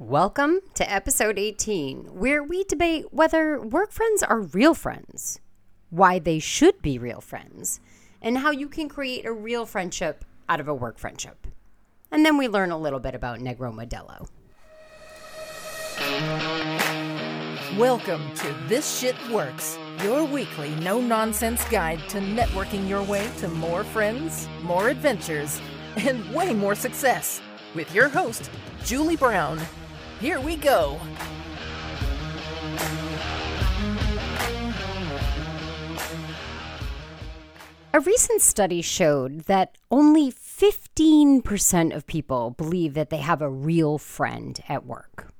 [0.00, 5.40] Welcome to episode 18, where we debate whether work friends are real friends,
[5.90, 7.80] why they should be real friends,
[8.22, 11.48] and how you can create a real friendship out of a work friendship.
[12.12, 14.28] And then we learn a little bit about Negro Modelo.
[17.76, 23.48] Welcome to This Shit Works, your weekly no nonsense guide to networking your way to
[23.48, 25.60] more friends, more adventures,
[25.96, 27.40] and way more success.
[27.74, 28.48] With your host,
[28.84, 29.58] Julie Brown.
[30.20, 31.00] Here we go.
[37.94, 43.96] A recent study showed that only 15% of people believe that they have a real
[43.96, 45.32] friend at work.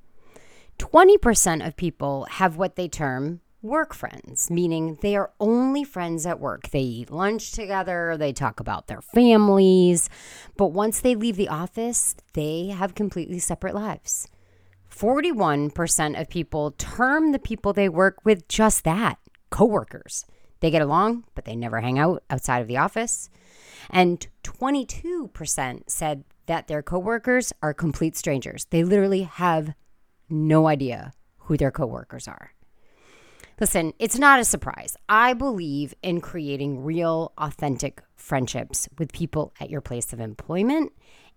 [0.77, 6.39] 20% of people have what they term work friends, meaning they are only friends at
[6.39, 6.69] work.
[6.69, 10.09] They eat lunch together, they talk about their families,
[10.55, 14.29] but once they leave the office, they have completely separate lives.
[14.89, 20.25] 41% of people term the people they work with just that coworkers.
[20.59, 23.29] They get along, but they never hang out outside of the office.
[23.89, 28.65] And 22% said that their coworkers are complete strangers.
[28.69, 29.73] They literally have
[30.29, 32.53] no idea who their coworkers are.
[33.59, 34.95] Listen, it's not a surprise.
[35.09, 40.93] I believe in creating real, authentic friendships with people at your place of employment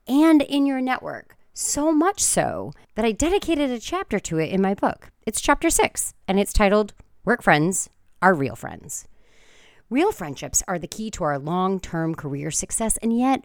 [0.07, 1.37] and in your network.
[1.55, 5.11] So much so that I dedicated a chapter to it in my book.
[5.27, 6.95] It's chapter six, and it's titled
[7.27, 7.91] Work Friends
[8.23, 9.07] Are Real Friends.
[9.91, 13.45] Real friendships are the key to our long term career success, and yet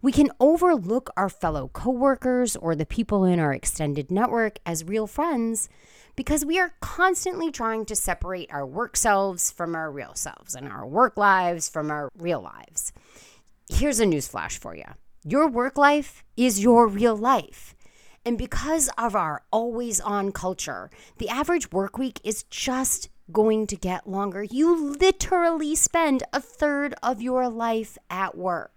[0.00, 5.08] we can overlook our fellow coworkers or the people in our extended network as real
[5.08, 5.68] friends
[6.14, 10.68] because we are constantly trying to separate our work selves from our real selves and
[10.68, 12.92] our work lives from our real lives.
[13.68, 14.84] Here's a newsflash for you
[15.30, 17.74] your work life is your real life.
[18.24, 23.76] And because of our always on culture, the average work week is just going to
[23.76, 24.42] get longer.
[24.42, 28.72] You literally spend a third of your life at work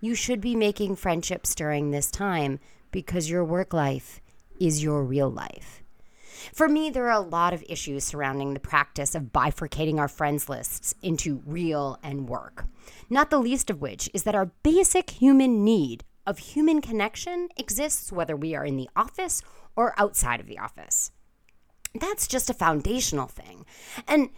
[0.00, 2.60] you should be making friendships during this time
[2.90, 4.20] because your work life
[4.60, 5.82] is your real life.
[6.52, 10.48] For me, there are a lot of issues surrounding the practice of bifurcating our friends
[10.48, 12.66] lists into real and work.
[13.08, 18.12] Not the least of which is that our basic human need of human connection exists
[18.12, 19.42] whether we are in the office
[19.76, 21.12] or outside of the office.
[21.94, 23.64] That's just a foundational thing.
[24.06, 24.30] And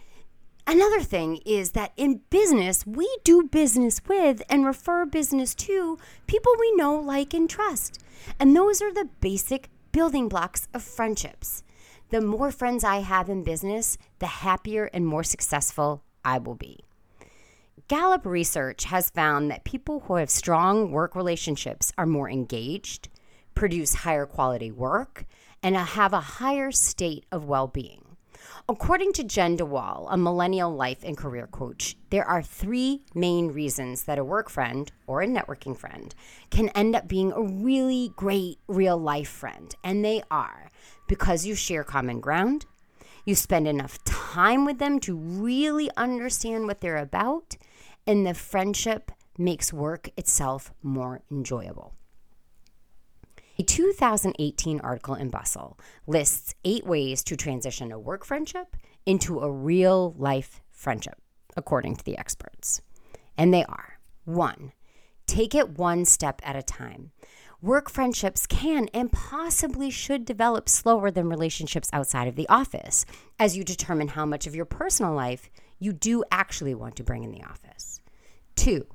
[0.69, 6.53] Another thing is that in business, we do business with and refer business to people
[6.59, 7.97] we know, like, and trust.
[8.39, 11.63] And those are the basic building blocks of friendships.
[12.09, 16.79] The more friends I have in business, the happier and more successful I will be.
[17.87, 23.09] Gallup research has found that people who have strong work relationships are more engaged,
[23.53, 25.25] produce higher quality work,
[25.61, 28.08] and have a higher state of well being.
[28.67, 34.03] According to Jen DeWall, a millennial life and career coach, there are three main reasons
[34.03, 36.13] that a work friend or a networking friend
[36.51, 39.75] can end up being a really great real life friend.
[39.83, 40.69] And they are
[41.07, 42.65] because you share common ground,
[43.25, 47.57] you spend enough time with them to really understand what they're about,
[48.05, 51.93] and the friendship makes work itself more enjoyable.
[53.59, 55.77] A 2018 article in Bustle
[56.07, 61.17] lists eight ways to transition a work friendship into a real life friendship,
[61.57, 62.81] according to the experts.
[63.37, 64.71] And they are one,
[65.27, 67.11] take it one step at a time.
[67.61, 73.05] Work friendships can and possibly should develop slower than relationships outside of the office
[73.39, 75.49] as you determine how much of your personal life
[75.79, 77.99] you do actually want to bring in the office.
[78.55, 78.87] Two,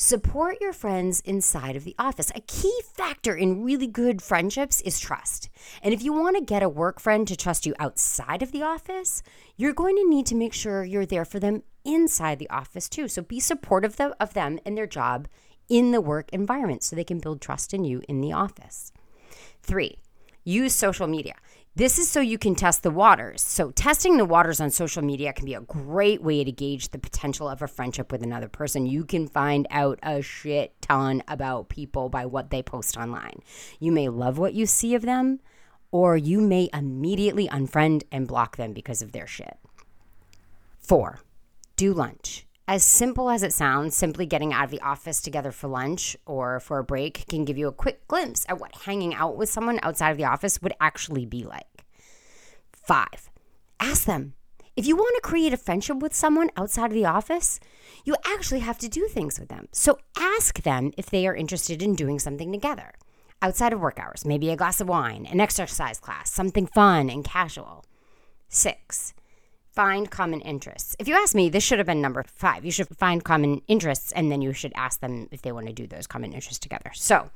[0.00, 2.30] Support your friends inside of the office.
[2.36, 5.48] A key factor in really good friendships is trust.
[5.82, 8.62] And if you want to get a work friend to trust you outside of the
[8.62, 9.24] office,
[9.56, 13.08] you're going to need to make sure you're there for them inside the office too.
[13.08, 15.26] So be supportive of them and their job
[15.68, 18.92] in the work environment so they can build trust in you in the office.
[19.64, 19.98] Three,
[20.44, 21.34] use social media.
[21.78, 23.40] This is so you can test the waters.
[23.40, 26.98] So, testing the waters on social media can be a great way to gauge the
[26.98, 28.84] potential of a friendship with another person.
[28.84, 33.42] You can find out a shit ton about people by what they post online.
[33.78, 35.38] You may love what you see of them,
[35.92, 39.56] or you may immediately unfriend and block them because of their shit.
[40.80, 41.20] Four,
[41.76, 42.47] do lunch.
[42.70, 46.60] As simple as it sounds, simply getting out of the office together for lunch or
[46.60, 49.80] for a break can give you a quick glimpse at what hanging out with someone
[49.82, 51.86] outside of the office would actually be like.
[52.70, 53.30] Five,
[53.80, 54.34] ask them.
[54.76, 57.58] If you want to create a friendship with someone outside of the office,
[58.04, 59.68] you actually have to do things with them.
[59.72, 62.92] So ask them if they are interested in doing something together.
[63.40, 67.24] outside of work hours, maybe a glass of wine, an exercise class, something fun and
[67.24, 67.84] casual.
[68.48, 69.14] Six,
[69.78, 70.96] find common interests.
[70.98, 72.64] If you ask me, this should have been number five.
[72.64, 75.72] You should find common interests and then you should ask them if they want to
[75.72, 76.90] do those common interests together.
[76.94, 77.30] So,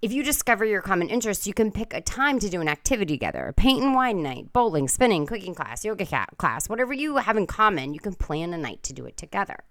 [0.00, 3.14] if you discover your common interests, you can pick a time to do an activity
[3.14, 6.06] together paint and wine night, bowling, spinning, cooking class, yoga
[6.36, 9.64] class, whatever you have in common, you can plan a night to do it together.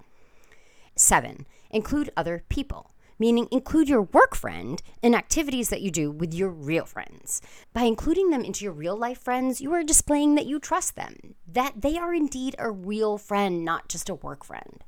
[0.97, 6.33] Seven, include other people meaning include your work friend in activities that you do with
[6.33, 7.41] your real friends.
[7.73, 11.35] By including them into your real life friends, you are displaying that you trust them,
[11.47, 14.83] that they are indeed a real friend, not just a work friend.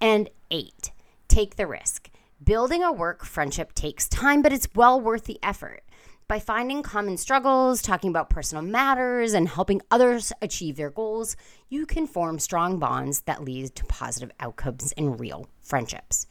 [0.00, 0.92] And eight,
[1.28, 2.10] take the risk.
[2.42, 5.84] Building a work friendship takes time, but it's well worth the effort.
[6.28, 11.36] By finding common struggles, talking about personal matters, and helping others achieve their goals,
[11.68, 16.26] you can form strong bonds that lead to positive outcomes in real friendships.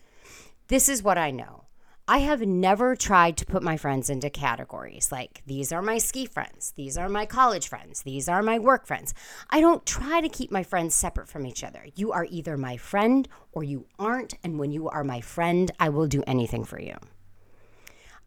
[0.72, 1.66] This is what I know.
[2.08, 6.26] I have never tried to put my friends into categories like these are my ski
[6.26, 9.14] friends, these are my college friends, these are my work friends.
[9.50, 11.88] I don't try to keep my friends separate from each other.
[11.98, 15.90] You are either my friend or you aren't, and when you are my friend, I
[15.90, 16.96] will do anything for you.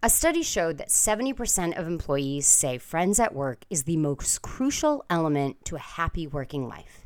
[0.03, 5.03] A study showed that 70% of employees say friends at work is the most crucial
[5.09, 7.04] element to a happy working life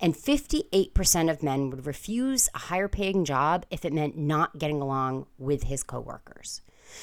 [0.00, 4.80] and 58% of men would refuse a higher paying job if it meant not getting
[4.80, 6.62] along with his coworkers.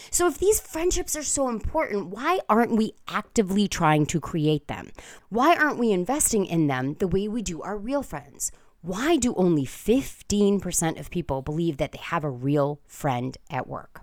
[0.09, 4.91] So, if these friendships are so important, why aren't we actively trying to create them?
[5.29, 8.51] Why aren't we investing in them the way we do our real friends?
[8.81, 14.01] Why do only 15% of people believe that they have a real friend at work?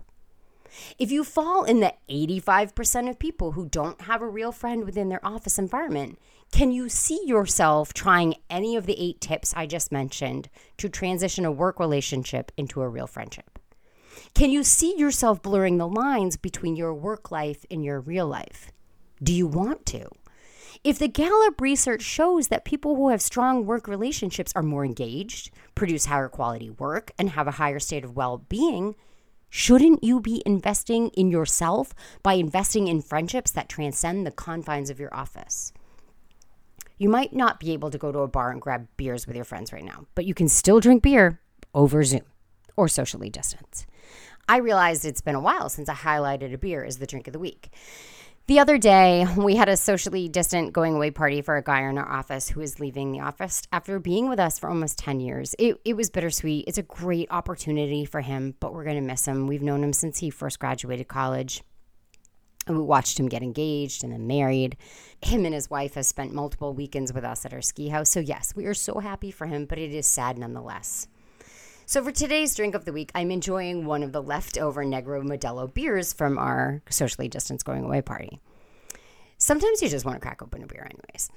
[0.98, 5.08] If you fall in the 85% of people who don't have a real friend within
[5.08, 6.18] their office environment,
[6.50, 10.48] can you see yourself trying any of the eight tips I just mentioned
[10.78, 13.58] to transition a work relationship into a real friendship?
[14.34, 18.72] Can you see yourself blurring the lines between your work life and your real life?
[19.22, 20.08] Do you want to?
[20.84, 25.50] If the Gallup research shows that people who have strong work relationships are more engaged,
[25.74, 28.94] produce higher quality work, and have a higher state of well being,
[29.50, 35.00] Shouldn't you be investing in yourself by investing in friendships that transcend the confines of
[35.00, 35.72] your office?
[36.98, 39.44] You might not be able to go to a bar and grab beers with your
[39.44, 41.40] friends right now, but you can still drink beer
[41.74, 42.22] over Zoom
[42.76, 43.86] or socially distance.
[44.48, 47.32] I realized it's been a while since I highlighted a beer as the drink of
[47.32, 47.70] the week.
[48.48, 51.98] The other day, we had a socially distant going away party for a guy in
[51.98, 55.54] our office who is leaving the office after being with us for almost 10 years.
[55.58, 56.64] It, it was bittersweet.
[56.66, 59.48] It's a great opportunity for him, but we're going to miss him.
[59.48, 61.62] We've known him since he first graduated college.
[62.66, 64.78] And we watched him get engaged and then married.
[65.20, 68.08] Him and his wife have spent multiple weekends with us at our ski house.
[68.08, 71.06] So, yes, we are so happy for him, but it is sad nonetheless.
[71.88, 75.72] So for today's drink of the week, I'm enjoying one of the leftover Negro Modelo
[75.72, 78.40] beers from our socially distanced going away party.
[79.38, 81.30] Sometimes you just want to crack open a beer, anyways.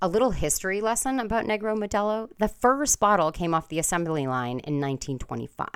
[0.00, 2.30] A little history lesson about Negro Modelo.
[2.38, 5.68] The first bottle came off the assembly line in 1925.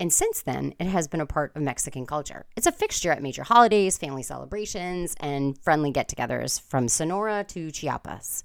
[0.00, 2.46] And since then, it has been a part of Mexican culture.
[2.56, 7.70] It's a fixture at major holidays, family celebrations, and friendly get togethers from Sonora to
[7.70, 8.44] Chiapas.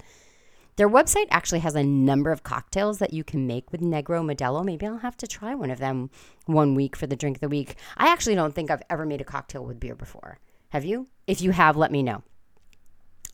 [0.75, 4.65] Their website actually has a number of cocktails that you can make with Negro Modelo.
[4.65, 6.09] Maybe I'll have to try one of them
[6.45, 7.75] one week for the drink of the week.
[7.95, 10.39] I actually don't think I've ever made a cocktail with beer before.
[10.69, 11.07] Have you?
[11.27, 12.23] If you have, let me know.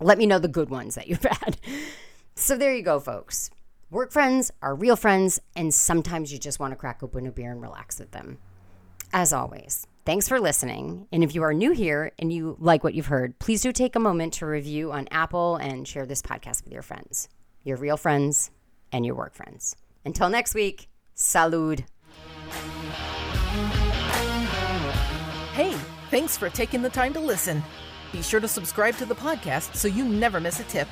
[0.02, 1.58] Let me know the good ones that you've had.
[2.36, 3.50] So there you go, folks.
[3.90, 7.52] Work friends are real friends, and sometimes you just want to crack open a beer
[7.52, 8.38] and relax with them.
[9.12, 11.08] As always, Thanks for listening.
[11.12, 13.96] And if you are new here and you like what you've heard, please do take
[13.96, 17.30] a moment to review on Apple and share this podcast with your friends,
[17.64, 18.50] your real friends,
[18.92, 19.76] and your work friends.
[20.04, 21.86] Until next week, salud.
[25.54, 25.76] Hey,
[26.10, 27.62] thanks for taking the time to listen.
[28.12, 30.88] Be sure to subscribe to the podcast so you never miss a tip.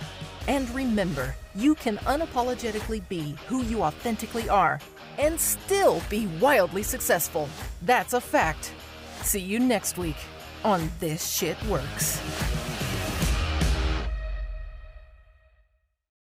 [0.47, 4.79] And remember, you can unapologetically be who you authentically are
[5.17, 7.49] and still be wildly successful.
[7.81, 8.73] That's a fact.
[9.27, 10.15] See you next week
[10.63, 12.56] on This Shit Works.